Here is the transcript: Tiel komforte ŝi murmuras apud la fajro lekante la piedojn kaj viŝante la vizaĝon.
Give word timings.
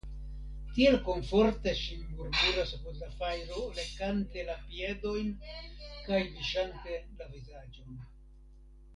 Tiel 0.75 0.95
komforte 1.07 1.73
ŝi 1.79 1.97
murmuras 2.13 2.71
apud 2.77 2.95
la 3.01 3.09
fajro 3.19 3.59
lekante 3.79 4.45
la 4.47 4.55
piedojn 4.71 5.29
kaj 6.07 6.23
viŝante 6.39 6.97
la 7.21 7.29
vizaĝon. 7.35 8.01